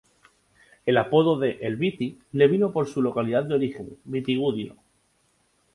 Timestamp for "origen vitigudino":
3.53-4.77